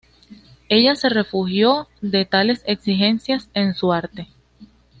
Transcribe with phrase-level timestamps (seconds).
[0.67, 4.29] Ella se refugió de tales exigencias en su arte.